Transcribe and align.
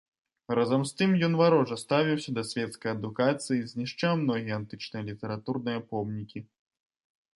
Разам 0.59 0.81
з 0.91 0.95
тым 1.01 1.11
ён 1.27 1.33
варожа 1.41 1.77
ставіўся 1.81 2.31
да 2.37 2.43
свецкай 2.51 2.93
адукацыі, 2.97 3.61
знішчаў 3.75 4.13
многія 4.25 4.53
антычныя 4.63 5.03
літаратурныя 5.11 5.79
помнікі. 5.93 6.39